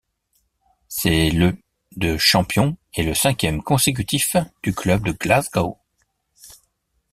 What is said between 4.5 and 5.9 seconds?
du club de Glasgow.